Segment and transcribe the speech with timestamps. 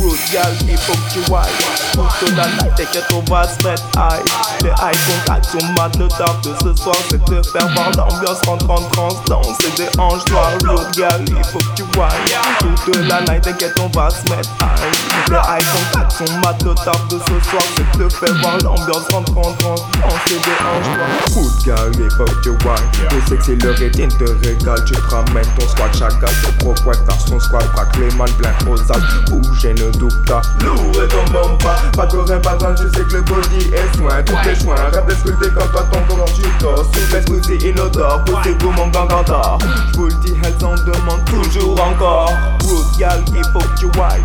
[0.00, 2.46] Road girl, me fuck you wife Put la
[2.76, 4.24] tête et on va se mettre high
[4.62, 8.70] Les high contraction mat, le taf de ce soir C'est de faire voir l'ambiance, rentre
[8.70, 13.42] en transe Danse des hanches noires, road girl, me fuck you wife Toute la night,
[13.42, 14.93] t'inquiète on va se mettre high
[15.30, 19.06] les high contacts sont mat, le taf de ce soir, c'est te faire voir l'ambiance
[19.14, 19.56] en transe.
[19.58, 21.24] Danser des hanches noires.
[21.32, 22.74] Good gal, il faut que tu vois.
[23.10, 26.30] Le sexe et le rythme te régale, tu te ramènes ton squat chacal.
[26.42, 29.30] Ton pro faire son squat, braque les mains plein aux as.
[29.30, 30.42] Bouge et ne doute pas.
[30.60, 34.22] Lourd ton bomba, pas de rien, pas de je sais que le body est soin.
[34.24, 36.88] Tous les soins, rêve de sculpter comme toi ton corps tu torses.
[36.92, 39.58] Sous l'esprit inodore, poussez vous mon gangantar.
[39.94, 42.30] J'vous le dis, elles en demandent toujours encore.
[42.62, 44.24] Good gal, il faut que tu wine.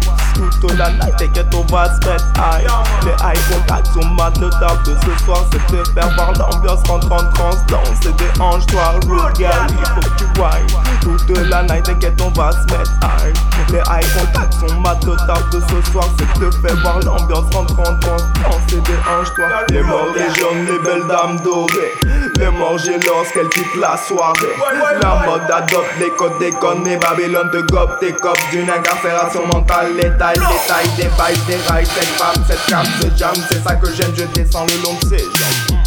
[0.61, 2.67] Toute la night, t'inquiète, on va se mettre high.
[3.05, 6.89] Les high contacts sont mat, le taf de ce soir, c'est te faire voir l'ambiance
[6.89, 7.65] en transe.
[7.67, 10.67] Danser des hanches, toi, rude gal, il faut que tu wine.
[11.01, 13.33] Toute la night, t'inquiète, on va se mettre high.
[13.71, 17.55] Les high contacts sont mat, le taf de ce soir, c'est te faire voir l'ambiance
[17.55, 18.23] en transe.
[18.43, 19.47] Danser des hanches, toi.
[19.69, 21.93] Les morts, les jaunes, les belles dames dorées.
[22.39, 24.55] Les morts, lorsqu'elles quittent la soirée.
[25.01, 29.45] La mode adopte les codes des connes, et Babylone te gobe, tes copes d'une incarcération
[29.47, 29.87] mentale.
[29.97, 33.61] Les tailles, les tailles, des bails, des rails, cette femme, cette carte, ce jam, c'est
[33.61, 35.79] ça que j'aime, je descends le long de ses jambes.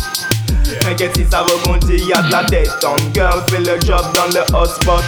[0.80, 3.00] T'inquiète si ça rebondit, y'a de la détente.
[3.14, 5.02] Girl, fais le job dans le hotspot.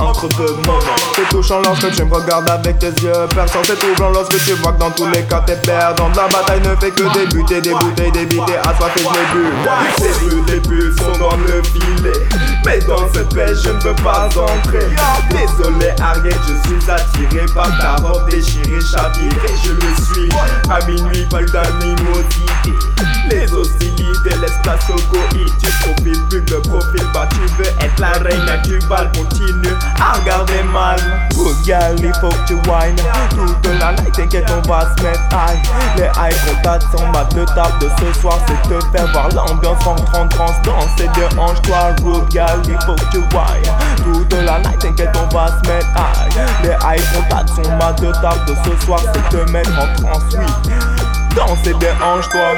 [0.00, 0.80] Entre deux moments,
[1.14, 3.12] c'est touchant lorsque tu me regardes avec tes yeux.
[3.34, 6.08] Personne c'est troublant lorsque tu vois que dans tous les cas t'es perdant.
[6.16, 9.52] La bataille ne fait que débuter, des bouteilles, débiter, assoiffé, je l'ai bu.
[9.98, 12.26] Ces rues des sont dans le filet.
[12.64, 14.86] Mais dans cette paix, je ne peux pas entrer.
[15.30, 19.54] Désolé, arrête, je suis attiré par ta robe déchirée, chavirée.
[19.64, 20.28] Je le suis.
[20.70, 22.72] À minuit, pas d'animosité.
[24.24, 25.52] Les hostilités laissent place au coït.
[25.58, 30.18] Tu profiles plus de profil, bah tu veux être la reine à Cuba, continue à
[30.18, 30.98] regarder mal.
[31.64, 32.96] Girl, il faut que tu whine.
[33.30, 35.60] Toute la night, t'inquiète, on va se mettre high.
[35.96, 39.86] Les high contacts sont mat de table de ce soir, c'est te faire voir l'ambiance
[39.86, 39.94] en
[40.28, 40.62] transe.
[40.62, 41.94] Danser de hanches, toi,
[42.30, 43.72] girl, il faut que tu whine.
[44.04, 46.32] Toute la night, t'inquiète, on va se mettre high.
[46.62, 50.22] Les high contacts sont mat de table de ce soir, c'est te mettre en transe,
[50.38, 50.72] oui.
[51.36, 52.54] Danser des hanches, toi.